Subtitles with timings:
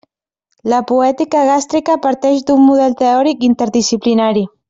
[0.71, 4.45] La poètica gàstrica parteix d'un model teòric interdisciplinari.